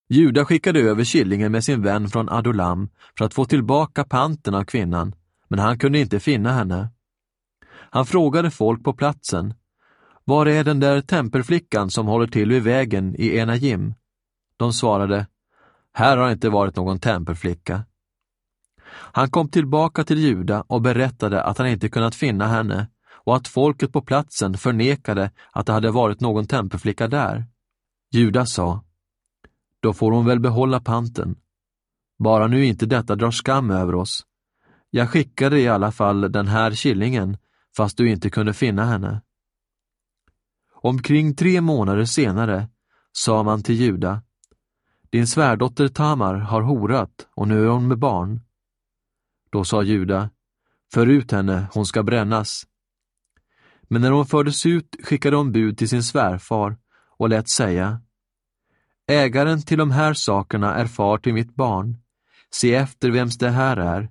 Juda 0.09 0.45
skickade 0.45 0.79
över 0.79 1.03
killingen 1.03 1.51
med 1.51 1.63
sin 1.63 1.81
vän 1.81 2.09
från 2.09 2.29
Adolam 2.29 2.89
för 3.17 3.25
att 3.25 3.33
få 3.33 3.45
tillbaka 3.45 4.03
panten 4.03 4.55
av 4.55 4.63
kvinnan, 4.63 5.15
men 5.47 5.59
han 5.59 5.79
kunde 5.79 6.00
inte 6.00 6.19
finna 6.19 6.51
henne. 6.51 6.89
Han 7.69 8.05
frågade 8.05 8.51
folk 8.51 8.83
på 8.83 8.93
platsen, 8.93 9.53
var 10.25 10.46
är 10.46 10.63
den 10.63 10.79
där 10.79 11.01
tempelflickan 11.01 11.89
som 11.89 12.07
håller 12.07 12.27
till 12.27 12.50
vid 12.50 12.63
vägen 12.63 13.15
i 13.15 13.37
Enajim? 13.37 13.93
De 14.57 14.74
svarade, 14.74 15.27
här 15.93 16.17
har 16.17 16.31
inte 16.31 16.50
varit 16.50 16.75
någon 16.75 17.00
tempelflicka. 17.00 17.83
Han 18.91 19.29
kom 19.29 19.49
tillbaka 19.49 20.03
till 20.03 20.19
Juda 20.19 20.63
och 20.67 20.81
berättade 20.81 21.43
att 21.43 21.57
han 21.57 21.67
inte 21.67 21.89
kunnat 21.89 22.15
finna 22.15 22.47
henne 22.47 22.87
och 23.23 23.35
att 23.35 23.47
folket 23.47 23.93
på 23.93 24.01
platsen 24.01 24.57
förnekade 24.57 25.31
att 25.51 25.65
det 25.65 25.73
hade 25.73 25.91
varit 25.91 26.21
någon 26.21 26.47
tempelflicka 26.47 27.07
där. 27.07 27.45
Juda 28.13 28.45
sa, 28.45 28.83
då 29.79 29.93
får 29.93 30.11
hon 30.11 30.25
väl 30.25 30.39
behålla 30.39 30.79
panten. 30.79 31.35
Bara 32.19 32.47
nu 32.47 32.65
inte 32.65 32.85
detta 32.85 33.15
drar 33.15 33.31
skam 33.31 33.71
över 33.71 33.95
oss. 33.95 34.25
Jag 34.89 35.09
skickade 35.09 35.59
i 35.59 35.67
alla 35.67 35.91
fall 35.91 36.31
den 36.31 36.47
här 36.47 36.71
killingen, 36.71 37.37
fast 37.77 37.97
du 37.97 38.09
inte 38.09 38.29
kunde 38.29 38.53
finna 38.53 38.85
henne. 38.85 39.21
Omkring 40.73 41.35
tre 41.35 41.61
månader 41.61 42.05
senare 42.05 42.67
sa 43.11 43.43
man 43.43 43.63
till 43.63 43.75
Juda, 43.75 44.21
din 45.09 45.27
svärdotter 45.27 45.87
Tamar 45.87 46.35
har 46.35 46.61
horat 46.61 47.27
och 47.35 47.47
nu 47.47 47.65
är 47.65 47.69
hon 47.69 47.87
med 47.87 47.99
barn. 47.99 48.41
Då 49.51 49.64
sa 49.64 49.83
Juda, 49.83 50.29
för 50.94 51.07
ut 51.07 51.31
henne, 51.31 51.68
hon 51.74 51.85
ska 51.85 52.03
brännas. 52.03 52.68
Men 53.81 54.01
när 54.01 54.11
hon 54.11 54.25
fördes 54.25 54.66
ut 54.66 54.96
skickade 55.03 55.35
hon 55.35 55.51
bud 55.51 55.77
till 55.77 55.90
sin 55.90 56.03
svärfar 56.03 56.77
och 57.18 57.29
lät 57.29 57.50
säga, 57.50 58.01
Ägaren 59.07 59.61
till 59.61 59.77
de 59.77 59.92
här 59.92 60.14
sakerna 60.14 60.75
är 60.75 60.85
far 60.85 61.18
till 61.18 61.33
mitt 61.33 61.55
barn. 61.55 61.98
Se 62.53 62.75
efter 62.75 63.11
vems 63.11 63.37
det 63.37 63.50
här 63.50 63.77
är. 63.77 64.09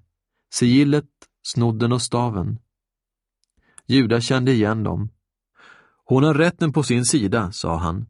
Sigillet, 0.52 1.08
snodden 1.42 1.92
och 1.92 2.02
staven. 2.02 2.58
Juda 3.86 4.20
kände 4.20 4.52
igen 4.52 4.82
dem. 4.82 5.08
Hon 6.04 6.24
har 6.24 6.34
rätten 6.34 6.72
på 6.72 6.82
sin 6.82 7.04
sida, 7.04 7.52
sa 7.52 7.76
han, 7.76 8.06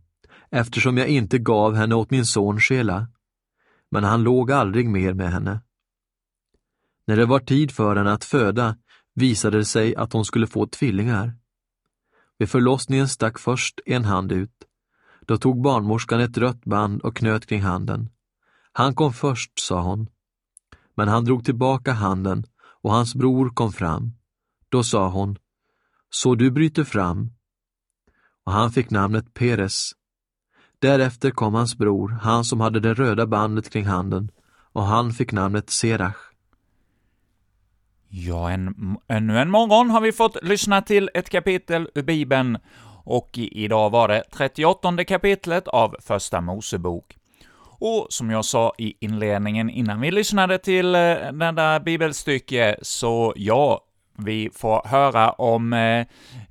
eftersom 0.51 0.97
jag 0.99 1.09
inte 1.09 1.38
gav 1.38 1.75
henne 1.75 1.95
åt 1.95 2.11
min 2.11 2.27
son 2.27 2.61
Shela. 2.61 3.07
Men 3.90 4.05
han 4.05 4.23
låg 4.23 4.53
aldrig 4.53 4.88
mer 4.88 5.14
med 5.14 5.33
henne. 5.33 5.61
När 7.11 7.16
det 7.16 7.27
var 7.27 7.40
tid 7.40 7.70
för 7.70 7.96
henne 7.96 8.12
att 8.12 8.25
föda 8.25 8.77
visade 9.14 9.59
det 9.59 9.64
sig 9.64 9.96
att 9.96 10.12
hon 10.12 10.25
skulle 10.25 10.46
få 10.46 10.66
tvillingar. 10.66 11.37
Vid 12.38 12.51
förlossningen 12.51 13.09
stack 13.09 13.38
först 13.38 13.81
en 13.87 14.05
hand 14.05 14.33
ut. 14.33 14.64
Då 15.20 15.37
tog 15.37 15.62
barnmorskan 15.62 16.20
ett 16.20 16.38
rött 16.38 16.64
band 16.64 17.03
och 17.03 17.16
knöt 17.16 17.46
kring 17.46 17.62
handen. 17.62 18.09
Han 18.73 18.94
kom 18.94 19.12
först, 19.12 19.53
sa 19.59 19.81
hon. 19.81 20.09
Men 20.94 21.09
han 21.09 21.25
drog 21.25 21.44
tillbaka 21.44 21.92
handen 21.92 22.44
och 22.83 22.92
hans 22.92 23.14
bror 23.14 23.51
kom 23.51 23.73
fram. 23.73 24.12
Då 24.68 24.83
sa 24.83 25.09
hon, 25.09 25.38
så 26.11 26.35
du 26.35 26.51
bryter 26.51 26.85
fram. 26.85 27.31
Och 28.44 28.53
han 28.53 28.70
fick 28.70 28.90
namnet 28.90 29.35
Peres. 29.35 29.92
Därefter 30.79 31.31
kom 31.31 31.55
hans 31.55 31.77
bror, 31.79 32.09
han 32.09 32.44
som 32.44 32.61
hade 32.61 32.81
det 32.81 32.94
röda 32.94 33.27
bandet 33.27 33.70
kring 33.70 33.87
handen, 33.87 34.31
och 34.73 34.85
han 34.85 35.12
fick 35.12 35.33
namnet 35.33 35.70
Serach. 35.70 36.30
Ja, 38.12 38.51
en, 38.51 38.96
ännu 39.09 39.38
en 39.38 39.51
morgon 39.51 39.90
har 39.90 40.01
vi 40.01 40.12
fått 40.12 40.44
lyssna 40.44 40.83
till 40.83 41.11
ett 41.14 41.31
kapitel 41.31 41.88
ur 41.94 42.03
Bibeln, 42.03 42.59
och 43.05 43.31
idag 43.35 43.90
var 43.90 44.09
det 44.09 44.23
38 44.33 45.05
kapitlet 45.05 45.68
av 45.68 45.96
Första 46.01 46.40
Mosebok. 46.40 47.16
Och 47.81 48.07
som 48.11 48.31
jag 48.31 48.44
sa 48.44 48.75
i 48.79 48.94
inledningen 49.01 49.70
innan 49.70 50.01
vi 50.01 50.11
lyssnade 50.11 50.59
till 50.59 50.94
eh, 50.94 51.01
den 51.33 51.55
där 51.55 51.81
bibelstycket, 51.81 52.79
så 52.83 53.33
ja, 53.37 53.81
vi 54.24 54.50
får 54.54 54.83
höra 54.85 55.30
om 55.30 55.72
eh, 55.72 56.06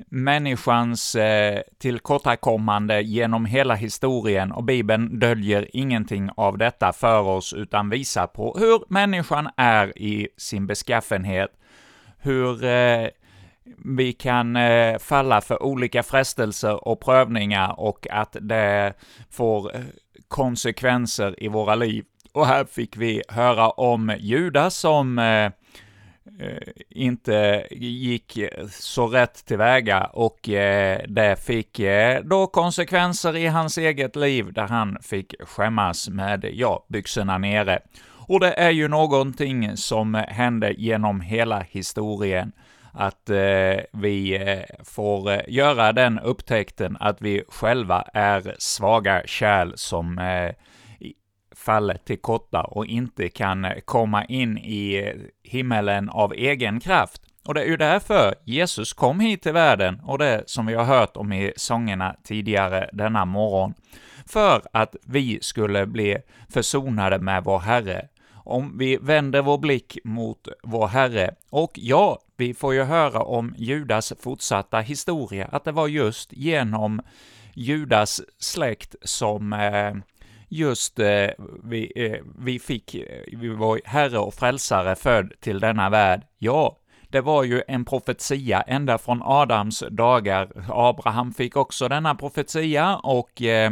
människans 0.09 1.15
eh, 1.15 1.61
tillkortakommande 1.79 3.01
genom 3.01 3.45
hela 3.45 3.75
historien, 3.75 4.51
och 4.51 4.63
Bibeln 4.63 5.19
döljer 5.19 5.67
ingenting 5.73 6.29
av 6.35 6.57
detta 6.57 6.93
för 6.93 7.21
oss, 7.21 7.53
utan 7.53 7.89
visar 7.89 8.27
på 8.27 8.57
hur 8.59 8.83
människan 8.87 9.49
är 9.57 9.97
i 9.97 10.27
sin 10.37 10.67
beskaffenhet, 10.67 11.49
hur 12.17 12.63
eh, 12.63 13.07
vi 13.85 14.13
kan 14.13 14.55
eh, 14.55 14.97
falla 14.97 15.41
för 15.41 15.63
olika 15.63 16.03
frestelser 16.03 16.87
och 16.87 16.99
prövningar 16.99 17.79
och 17.79 18.07
att 18.11 18.35
det 18.41 18.93
får 19.31 19.75
eh, 19.75 19.81
konsekvenser 20.27 21.43
i 21.43 21.47
våra 21.47 21.75
liv. 21.75 22.05
Och 22.33 22.47
här 22.47 22.65
fick 22.65 22.97
vi 22.97 23.23
höra 23.29 23.69
om 23.69 24.15
Judas 24.19 24.75
som 24.75 25.19
Eh, 25.19 25.51
Eh, 26.39 26.71
inte 26.89 27.67
gick 27.71 28.39
så 28.71 29.07
rätt 29.07 29.45
tillväga 29.45 30.03
och 30.03 30.49
eh, 30.49 31.01
det 31.07 31.35
fick 31.35 31.79
eh, 31.79 32.23
då 32.23 32.47
konsekvenser 32.47 33.35
i 33.35 33.47
hans 33.47 33.77
eget 33.77 34.15
liv 34.15 34.53
där 34.53 34.67
han 34.67 34.97
fick 35.01 35.35
skämmas 35.39 36.09
med, 36.09 36.49
ja, 36.53 36.85
byxorna 36.87 37.37
nere. 37.37 37.79
Och 38.29 38.39
det 38.39 38.53
är 38.53 38.69
ju 38.69 38.87
någonting 38.87 39.77
som 39.77 40.13
hände 40.13 40.73
genom 40.77 41.21
hela 41.21 41.59
historien, 41.59 42.51
att 42.91 43.29
eh, 43.29 43.83
vi 43.93 44.35
eh, 44.35 44.83
får 44.85 45.31
eh, 45.31 45.39
göra 45.47 45.93
den 45.93 46.19
upptäckten 46.19 46.97
att 46.99 47.21
vi 47.21 47.43
själva 47.47 48.01
är 48.13 48.55
svaga 48.57 49.23
kärl 49.25 49.71
som 49.75 50.17
eh, 51.69 51.73
faller 51.73 51.97
till 52.05 52.19
korta 52.19 52.61
och 52.61 52.85
inte 52.85 53.29
kan 53.29 53.67
komma 53.85 54.25
in 54.25 54.57
i 54.57 54.95
eh, 54.95 55.13
himmelen 55.43 56.09
av 56.09 56.33
egen 56.33 56.79
kraft. 56.79 57.21
Och 57.45 57.53
det 57.53 57.61
är 57.61 57.67
ju 57.67 57.77
därför 57.77 58.35
Jesus 58.45 58.93
kom 58.93 59.19
hit 59.19 59.41
till 59.41 59.53
världen, 59.53 60.01
och 60.03 60.17
det 60.17 60.43
som 60.45 60.65
vi 60.65 60.73
har 60.73 60.83
hört 60.83 61.17
om 61.17 61.33
i 61.33 61.53
sångerna 61.55 62.15
tidigare 62.23 62.89
denna 62.93 63.25
morgon. 63.25 63.73
för 64.25 64.61
att 64.73 64.95
vi 65.05 65.39
skulle 65.41 65.85
bli 65.85 66.17
försonade 66.49 67.19
med 67.19 67.43
vår 67.43 67.59
Herre. 67.59 68.07
Om 68.33 68.77
vi 68.77 68.97
vänder 69.01 69.41
vår 69.41 69.57
blick 69.57 69.97
mot 70.03 70.47
vår 70.63 70.87
Herre, 70.87 71.35
och 71.49 71.71
ja, 71.75 72.19
vi 72.37 72.53
får 72.53 72.73
ju 72.73 72.83
höra 72.83 73.21
om 73.21 73.55
Judas 73.57 74.13
fortsatta 74.19 74.79
historia, 74.79 75.49
att 75.51 75.63
det 75.63 75.71
var 75.71 75.87
just 75.87 76.33
genom 76.33 77.01
Judas 77.53 78.21
släkt 78.39 78.95
som 79.01 79.53
eh, 79.53 79.93
just 80.49 80.99
eh, 80.99 81.29
vi, 81.63 81.91
eh, 81.95 82.19
vi 82.39 82.59
fick, 82.59 82.95
eh, 82.95 83.23
vi 83.37 83.47
var 83.49 83.81
Herre 83.85 84.17
och 84.17 84.33
Frälsare 84.33 84.95
född 84.95 85.33
till 85.39 85.59
denna 85.59 85.89
värld. 85.89 86.21
Ja, 86.37 86.77
det 87.09 87.21
var 87.21 87.43
ju 87.43 87.61
en 87.67 87.85
profetia 87.85 88.61
ända 88.61 88.97
från 88.97 89.21
Adams 89.23 89.83
dagar. 89.91 90.49
Abraham 90.69 91.33
fick 91.33 91.55
också 91.55 91.87
denna 91.87 92.15
profetia, 92.15 92.95
och 92.95 93.41
eh, 93.41 93.71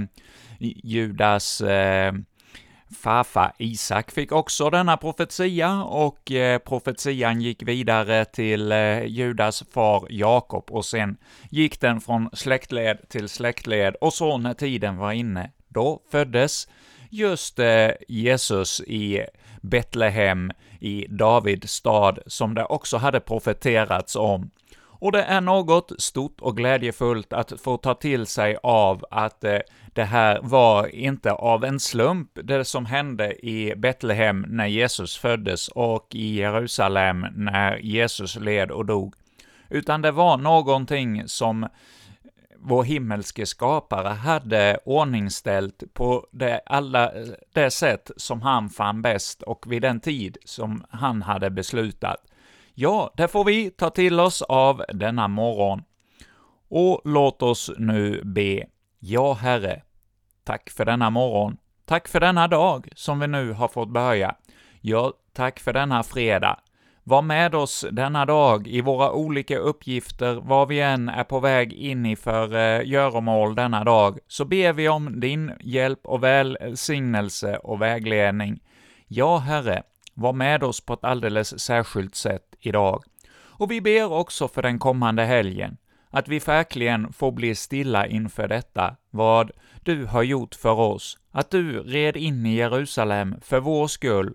Judas 0.59 1.61
eh, 1.61 2.13
farfar 3.03 3.53
Isak 3.57 4.11
fick 4.11 4.31
också 4.31 4.69
denna 4.69 4.97
profetia, 4.97 5.83
och 5.83 6.31
eh, 6.31 6.59
profetian 6.59 7.41
gick 7.41 7.63
vidare 7.63 8.25
till 8.25 8.71
eh, 8.71 9.05
Judas 9.05 9.63
far 9.73 10.07
Jakob, 10.09 10.71
och 10.71 10.85
sen 10.85 11.17
gick 11.49 11.81
den 11.81 12.01
från 12.01 12.29
släktled 12.33 13.09
till 13.09 13.29
släktled, 13.29 13.95
och 13.95 14.13
så 14.13 14.37
när 14.37 14.53
tiden 14.53 14.97
var 14.97 15.11
inne, 15.11 15.51
då 15.77 16.01
föddes 16.11 16.67
just 17.09 17.59
eh, 17.59 17.89
Jesus 18.07 18.81
i 18.81 19.25
Betlehem, 19.61 20.51
i 20.79 21.07
Davids 21.09 21.71
stad, 21.73 22.19
som 22.25 22.55
det 22.55 22.65
också 22.65 22.97
hade 22.97 23.19
profeterats 23.19 24.15
om. 24.15 24.49
Och 24.99 25.11
det 25.11 25.23
är 25.23 25.41
något 25.41 25.91
stort 26.01 26.41
och 26.41 26.57
glädjefullt 26.57 27.33
att 27.33 27.53
få 27.61 27.77
ta 27.77 27.93
till 27.93 28.25
sig 28.25 28.57
av 28.63 29.05
att 29.11 29.43
eh, 29.43 29.59
det 29.93 30.03
här 30.03 30.39
var 30.41 30.95
inte 30.95 31.31
av 31.31 31.65
en 31.65 31.79
slump, 31.79 32.29
det 32.43 32.65
som 32.65 32.85
hände 32.85 33.45
i 33.45 33.73
Betlehem 33.75 34.45
när 34.47 34.67
Jesus 34.67 35.17
föddes 35.17 35.67
och 35.67 36.07
i 36.11 36.35
Jerusalem 36.35 37.25
när 37.35 37.77
Jesus 37.77 38.35
led 38.35 38.71
och 38.71 38.85
dog, 38.85 39.13
utan 39.69 40.01
det 40.01 40.11
var 40.11 40.37
någonting 40.37 41.23
som 41.27 41.67
vår 42.61 42.83
himmelske 42.83 43.45
skapare 43.45 44.07
hade 44.07 44.79
ordningställt 44.85 45.83
på 45.93 46.27
det, 46.31 46.61
alla, 46.65 47.11
det 47.53 47.71
sätt 47.71 48.11
som 48.17 48.41
han 48.41 48.69
fann 48.69 49.01
bäst 49.01 49.41
och 49.41 49.71
vid 49.71 49.81
den 49.81 49.99
tid 49.99 50.37
som 50.45 50.83
han 50.89 51.21
hade 51.21 51.49
beslutat. 51.49 52.23
Ja, 52.73 53.13
det 53.17 53.27
får 53.27 53.43
vi 53.43 53.69
ta 53.69 53.89
till 53.89 54.19
oss 54.19 54.41
av 54.41 54.83
denna 54.93 55.27
morgon. 55.27 55.83
Och 56.69 57.01
låt 57.05 57.41
oss 57.41 57.71
nu 57.77 58.21
be. 58.23 58.65
Ja, 58.99 59.33
Herre, 59.33 59.81
tack 60.43 60.69
för 60.69 60.85
denna 60.85 61.09
morgon. 61.09 61.57
Tack 61.85 62.07
för 62.07 62.19
denna 62.19 62.47
dag 62.47 62.89
som 62.95 63.19
vi 63.19 63.27
nu 63.27 63.51
har 63.51 63.67
fått 63.67 63.89
börja. 63.89 64.35
Ja, 64.81 65.13
tack 65.33 65.59
för 65.59 65.73
denna 65.73 66.03
fredag. 66.03 66.59
Var 67.09 67.21
med 67.21 67.55
oss 67.55 67.85
denna 67.91 68.25
dag 68.25 68.67
i 68.67 68.81
våra 68.81 69.11
olika 69.11 69.57
uppgifter, 69.57 70.35
var 70.35 70.65
vi 70.65 70.81
än 70.81 71.09
är 71.09 71.23
på 71.23 71.39
väg 71.39 71.73
in 71.73 72.05
i 72.05 72.15
för 72.15 72.55
eh, 72.55 72.87
göromål 72.87 73.55
denna 73.55 73.83
dag, 73.83 74.19
så 74.27 74.45
ber 74.45 74.73
vi 74.73 74.89
om 74.89 75.19
din 75.19 75.51
hjälp 75.59 75.99
och 76.03 76.23
välsignelse 76.23 77.57
och 77.57 77.81
vägledning. 77.81 78.59
Ja, 79.07 79.37
Herre, 79.37 79.83
var 80.13 80.33
med 80.33 80.63
oss 80.63 80.81
på 80.81 80.93
ett 80.93 81.03
alldeles 81.03 81.59
särskilt 81.59 82.15
sätt 82.15 82.55
idag. 82.59 83.03
Och 83.33 83.71
vi 83.71 83.81
ber 83.81 84.13
också 84.13 84.47
för 84.47 84.61
den 84.61 84.79
kommande 84.79 85.23
helgen, 85.23 85.77
att 86.09 86.27
vi 86.27 86.39
verkligen 86.39 87.13
får 87.13 87.31
bli 87.31 87.55
stilla 87.55 88.07
inför 88.07 88.47
detta, 88.47 88.95
vad 89.09 89.51
du 89.83 90.05
har 90.05 90.23
gjort 90.23 90.55
för 90.55 90.79
oss, 90.79 91.17
att 91.31 91.51
du 91.51 91.83
red 91.83 92.17
in 92.17 92.45
i 92.45 92.55
Jerusalem 92.55 93.35
för 93.41 93.59
vår 93.59 93.87
skull, 93.87 94.33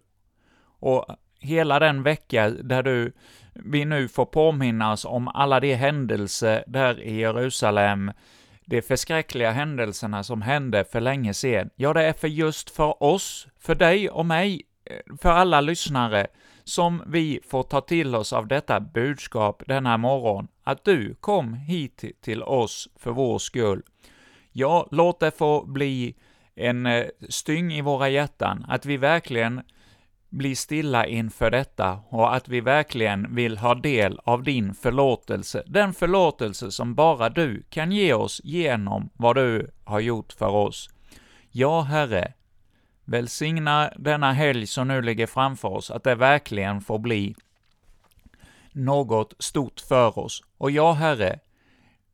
och 0.81 1.07
hela 1.43 1.79
den 1.79 2.03
vecka 2.03 2.51
där 2.51 2.83
du, 2.83 3.13
vi 3.55 3.85
nu 3.85 4.09
får 4.09 4.25
påminnas 4.25 5.05
om 5.05 5.29
alla 5.29 5.61
de 5.61 5.75
händelser 5.75 6.65
där 6.67 7.01
i 7.01 7.21
Jerusalem, 7.21 8.13
de 8.67 8.83
förskräckliga 8.83 9.51
händelserna 9.51 10.23
som 10.23 10.43
hände 10.43 10.85
för 10.85 11.01
länge 11.01 11.35
sedan. 11.35 11.71
Ja, 11.77 11.93
det 11.93 12.03
är 12.03 12.13
för 12.13 12.29
just 12.29 12.71
för 12.71 13.03
oss, 13.03 13.47
för 13.61 13.75
dig 13.75 14.11
och 14.11 14.27
mig, 14.27 14.63
eh, 14.85 15.17
för 15.21 15.31
alla 15.31 15.61
lyssnare, 15.61 16.27
som 16.65 17.03
vi 17.07 17.41
får 17.49 17.63
ta 17.63 17.81
till 17.81 18.15
oss 18.15 18.33
av 18.33 18.47
detta 18.47 18.81
budskap 18.81 19.63
denna 19.67 19.97
morgon, 19.97 20.49
att 20.63 20.85
du 20.85 21.15
kom 21.21 21.55
hit 21.55 22.05
till 22.21 22.43
oss 22.43 22.89
för 22.97 23.11
vår 23.11 23.39
skull. 23.39 23.83
Ja, 24.53 24.89
låt 24.91 25.21
det 25.21 25.31
få 25.31 25.65
bli 25.65 26.15
en 26.55 26.87
eh, 26.87 27.07
styng 27.29 27.73
i 27.73 27.81
våra 27.81 28.09
hjärtan, 28.09 28.65
att 28.69 28.87
vi 28.87 28.97
verkligen 28.97 29.63
bli 30.33 30.57
stilla 30.57 31.07
inför 31.07 31.51
detta 31.51 32.01
och 32.09 32.35
att 32.35 32.49
vi 32.49 32.61
verkligen 32.61 33.35
vill 33.35 33.59
ha 33.59 33.75
del 33.75 34.21
av 34.25 34.42
din 34.42 34.75
förlåtelse, 34.75 35.62
den 35.66 35.95
förlåtelse 35.95 36.71
som 36.71 36.95
bara 36.95 37.29
du 37.29 37.62
kan 37.71 37.92
ge 37.92 38.14
oss 38.14 38.40
genom 38.45 39.11
vad 39.14 39.37
du 39.37 39.71
har 39.85 40.01
gjort 40.01 40.33
för 40.33 40.49
oss. 40.49 40.90
Ja, 41.51 41.81
Herre, 41.81 42.33
välsigna 43.05 43.92
denna 43.97 44.33
helg 44.33 44.66
som 44.66 44.88
nu 44.88 45.03
ligger 45.03 45.27
framför 45.27 45.68
oss, 45.68 45.90
att 45.90 46.05
det 46.05 46.14
verkligen 46.14 46.81
får 46.81 46.99
bli 46.99 47.35
något 48.73 49.35
stort 49.38 49.81
för 49.81 50.18
oss. 50.18 50.42
Och 50.59 50.71
ja, 50.71 50.92
Herre, 50.92 51.38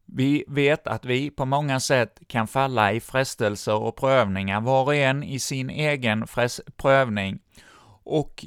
vi 0.07 0.44
vet 0.48 0.87
att 0.87 1.04
vi 1.04 1.31
på 1.31 1.44
många 1.44 1.81
sätt 1.81 2.20
kan 2.26 2.46
falla 2.46 2.92
i 2.92 3.00
frestelser 3.00 3.74
och 3.74 3.96
prövningar, 3.96 4.61
var 4.61 4.85
och 4.85 4.94
en 4.94 5.22
i 5.22 5.38
sin 5.38 5.70
egen 5.70 6.26
prövning, 6.76 7.38
och 8.09 8.47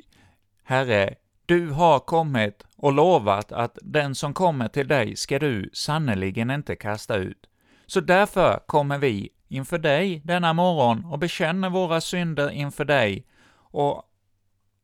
Herre, 0.63 1.15
du 1.45 1.69
har 1.69 1.99
kommit 1.99 2.63
och 2.77 2.93
lovat 2.93 3.51
att 3.51 3.77
den 3.81 4.15
som 4.15 4.33
kommer 4.33 4.67
till 4.67 4.87
dig 4.87 5.15
ska 5.15 5.39
du 5.39 5.69
sannerligen 5.73 6.51
inte 6.51 6.75
kasta 6.75 7.15
ut. 7.15 7.49
Så 7.87 7.99
därför 7.99 8.59
kommer 8.65 8.97
vi 8.97 9.29
inför 9.47 9.77
dig 9.77 10.21
denna 10.25 10.53
morgon 10.53 11.05
och 11.05 11.19
bekänner 11.19 11.69
våra 11.69 12.01
synder 12.01 12.49
inför 12.49 12.85
dig 12.85 13.25
och 13.53 14.03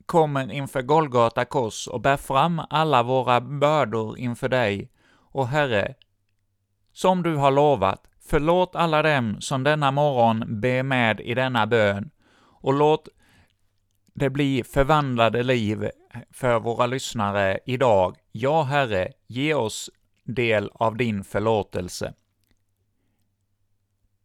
kommer 0.06 0.52
inför 0.52 0.82
Golgata 0.82 1.46
kors 1.46 1.88
och 1.88 2.02
bär 2.02 2.18
fram 2.18 2.62
alla 2.70 3.04
våra 3.04 3.42
bördor 3.42 4.18
inför 4.20 4.50
dig. 4.50 4.92
Och 5.32 5.48
Herre, 5.48 5.94
som 6.94 7.24
du 7.24 7.36
har 7.36 7.52
lovat, 7.52 8.08
förlåt 8.30 8.76
alla 8.76 9.02
dem 9.02 9.42
som 9.42 9.64
denna 9.64 9.92
morgon 9.92 10.62
ber 10.62 10.84
med 10.84 11.20
i 11.20 11.34
denna 11.34 11.68
bön, 11.68 12.10
och 12.62 12.74
låt 12.74 13.08
det 14.20 14.30
blir 14.30 14.64
förvandlade 14.64 15.44
liv 15.44 15.90
för 16.32 16.60
våra 16.60 16.86
lyssnare 16.86 17.60
idag. 17.66 18.18
Ja, 18.32 18.64
Herre, 18.64 19.12
ge 19.28 19.54
oss 19.54 19.90
del 20.24 20.70
av 20.74 20.98
din 20.98 21.24
förlåtelse. 21.24 22.14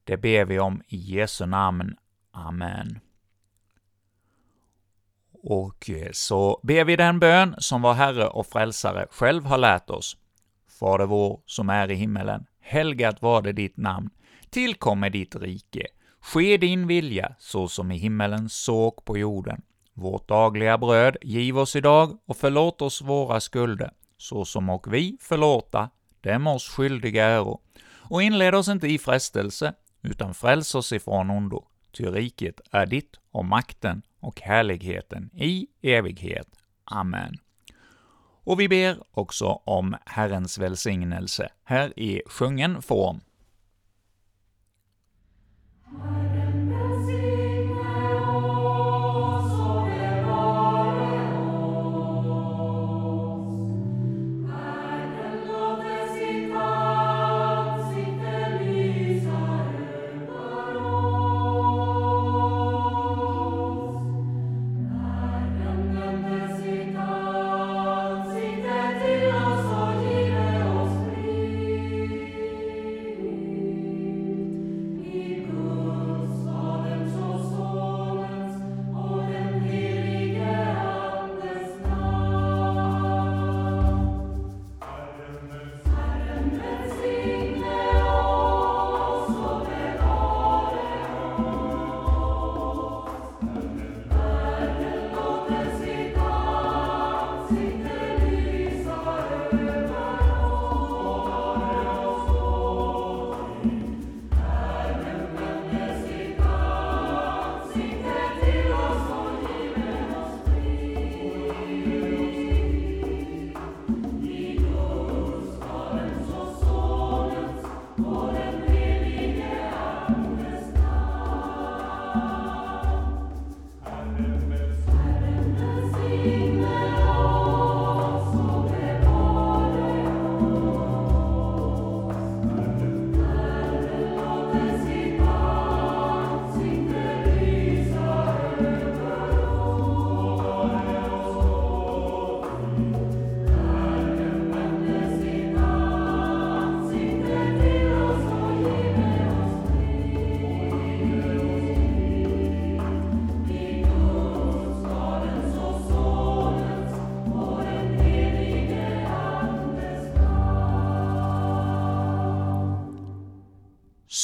Det 0.05 0.17
ber 0.17 0.45
vi 0.45 0.59
om 0.59 0.83
i 0.89 0.97
Jesu 0.97 1.47
namn. 1.47 1.97
Amen. 2.31 3.01
Och 5.33 5.91
eh, 5.91 6.09
så 6.13 6.61
ber 6.63 6.85
vi 6.85 6.97
den 6.97 7.21
bön 7.21 7.55
som 7.59 7.83
vår 7.83 7.93
Herre 7.93 8.27
och 8.29 8.47
Frälsare 8.47 9.07
själv 9.11 9.45
har 9.45 9.59
lärt 9.59 9.91
oss. 9.91 10.17
Fader 10.81 11.07
vår 11.07 11.41
som 11.47 11.69
är 11.69 11.91
i 11.91 11.95
himmelen. 11.95 12.47
Helgat 12.61 13.23
var 13.23 13.43
det 13.43 13.53
ditt 13.53 13.77
namn. 13.77 14.11
Tillkommer 14.51 15.11
ditt 15.11 15.37
rike. 15.37 15.87
Ske 16.21 16.57
din 16.57 16.87
vilja, 16.87 17.35
så 17.39 17.69
som 17.69 17.91
i 17.91 17.97
himmelen, 17.97 18.49
såg 18.49 19.05
på 19.05 19.19
jorden. 19.19 19.63
Vårt 19.95 20.29
dagliga 20.29 20.79
bröd 20.79 21.17
giv 21.23 21.59
oss 21.59 21.77
idag 21.77 22.19
och 22.27 22.37
förlåt 22.37 22.83
oss 22.83 23.03
våra 23.03 23.41
skulder, 23.41 23.93
så 24.17 24.45
som 24.45 24.71
och 24.71 24.95
vi 24.95 25.17
förlåta 25.21 25.91
dem 26.21 26.47
oss 26.47 26.69
skyldiga 26.69 27.25
äro. 27.25 27.61
Och 27.85 28.23
inled 28.23 28.55
oss 28.55 28.69
inte 28.69 28.89
i 28.89 28.99
frestelse, 28.99 29.75
utan 30.03 30.35
fräls 30.35 30.75
oss 30.75 30.93
ifrån 30.93 31.31
ondo. 31.31 31.65
Ty 31.93 32.07
riket 32.07 32.61
är 32.71 32.87
ditt 32.87 33.17
och 33.31 33.45
makten 33.45 34.03
och 34.21 34.41
härligheten 34.41 35.31
i 35.35 35.67
evighet. 35.83 36.49
Amen. 36.85 37.35
Och 38.45 38.61
vi 38.61 38.69
ber 38.69 38.97
också 39.11 39.47
om 39.65 39.97
Herrens 40.07 40.59
välsignelse, 40.59 41.49
här 41.65 41.99
i 41.99 42.23
sjungen 42.27 42.83
form. 42.83 43.21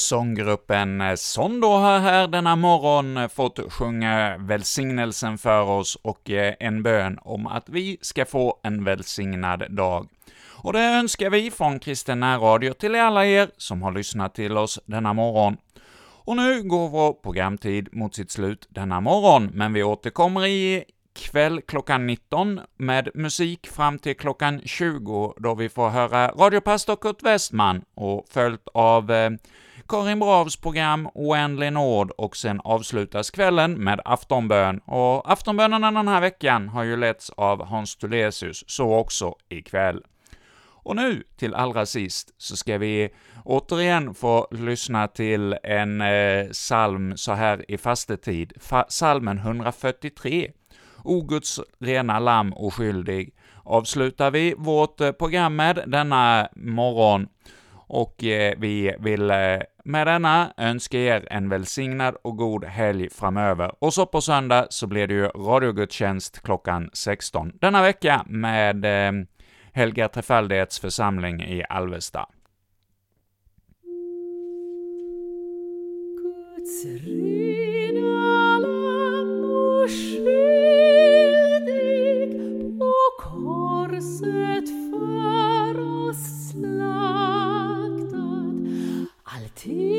Sånggruppen 0.08 1.16
Sondo 1.16 1.68
har 1.68 1.98
här 1.98 2.28
denna 2.28 2.56
morgon 2.56 3.28
fått 3.28 3.72
sjunga 3.72 4.36
välsignelsen 4.38 5.38
för 5.38 5.62
oss 5.62 5.96
och 6.02 6.30
eh, 6.30 6.54
en 6.60 6.82
bön 6.82 7.18
om 7.22 7.46
att 7.46 7.68
vi 7.68 7.98
ska 8.00 8.24
få 8.24 8.58
en 8.62 8.84
välsignad 8.84 9.64
dag. 9.70 10.08
Och 10.62 10.72
det 10.72 10.80
önskar 10.80 11.30
vi 11.30 11.50
från 11.50 11.78
Kristen 11.78 12.40
Radio 12.40 12.72
till 12.72 12.94
alla 12.94 13.26
er 13.26 13.50
som 13.56 13.82
har 13.82 13.92
lyssnat 13.92 14.34
till 14.34 14.56
oss 14.56 14.80
denna 14.84 15.12
morgon. 15.12 15.56
Och 16.24 16.36
nu 16.36 16.62
går 16.62 16.88
vår 16.88 17.12
programtid 17.12 17.88
mot 17.92 18.14
sitt 18.14 18.30
slut 18.30 18.66
denna 18.68 19.00
morgon, 19.00 19.50
men 19.54 19.72
vi 19.72 19.82
återkommer 19.82 20.46
i 20.46 20.84
kväll 21.14 21.60
klockan 21.60 22.06
19 22.06 22.60
med 22.76 23.08
musik 23.14 23.66
fram 23.66 23.98
till 23.98 24.16
klockan 24.16 24.60
20, 24.64 25.34
då 25.36 25.54
vi 25.54 25.68
får 25.68 25.88
höra 25.88 26.28
radiopastor 26.28 26.96
Kurt 26.96 27.22
Westman, 27.22 27.82
och 27.94 28.26
följt 28.28 28.68
av 28.74 29.10
eh, 29.10 29.30
Karin 29.88 30.18
Bravs 30.18 30.56
program 30.56 31.08
Oändlig 31.14 31.72
nåd, 31.72 32.10
och 32.10 32.36
sen 32.36 32.60
avslutas 32.64 33.30
kvällen 33.30 33.72
med 33.72 34.00
aftonbön. 34.04 34.80
Och 34.84 35.32
aftonbönerna 35.32 35.90
den 35.90 36.08
här 36.08 36.20
veckan 36.20 36.68
har 36.68 36.82
ju 36.82 36.96
letts 36.96 37.30
av 37.30 37.64
Hans 37.66 37.96
Tulesius, 37.96 38.64
så 38.66 38.94
också 38.94 39.34
ikväll. 39.48 40.02
Och 40.88 40.96
nu, 40.96 41.24
till 41.36 41.54
allra 41.54 41.86
sist, 41.86 42.34
så 42.38 42.56
ska 42.56 42.78
vi 42.78 43.08
återigen 43.44 44.14
få 44.14 44.48
lyssna 44.50 45.08
till 45.08 45.56
en 45.62 46.00
eh, 46.00 46.48
psalm 46.48 47.16
så 47.16 47.32
här 47.32 47.70
i 47.70 47.78
fastetid, 47.78 48.52
Fa 48.60 48.86
143. 49.00 50.52
O 51.04 51.22
Guds 51.22 51.60
rena 51.78 52.18
lamm 52.18 52.52
oskyldig, 52.52 53.34
avslutar 53.64 54.30
vi 54.30 54.54
vårt 54.58 55.00
eh, 55.00 55.12
program 55.12 55.56
med 55.56 55.84
denna 55.86 56.48
morgon, 56.56 57.28
och 57.88 58.24
eh, 58.24 58.54
vi 58.58 58.94
vill 58.98 59.30
eh, 59.30 59.58
med 59.84 60.06
denna 60.06 60.52
önska 60.56 60.98
er 60.98 61.28
en 61.30 61.48
välsignad 61.48 62.16
och 62.22 62.36
god 62.36 62.64
helg 62.64 63.10
framöver. 63.10 63.72
Och 63.78 63.94
så 63.94 64.06
på 64.06 64.20
söndag 64.20 64.66
så 64.70 64.86
blir 64.86 65.06
det 65.06 65.14
ju 65.14 65.26
radiogudstjänst 65.26 66.42
klockan 66.42 66.90
16 66.92 67.52
denna 67.60 67.82
vecka 67.82 68.24
med 68.26 68.84
eh, 68.84 69.12
Helga 69.72 70.08
Trefaldighets 70.08 70.80
församling 70.80 71.42
i 71.42 71.64
Alvesta. 71.68 72.26
Guds 76.22 76.84
rena 76.84 78.58
lamm 78.58 79.44
oskyldig 79.84 80.68
på 82.78 82.94
korset 83.22 84.68
för 84.90 85.80
oss 86.08 86.50
slaktad, 86.50 87.57
tea. 89.58 89.97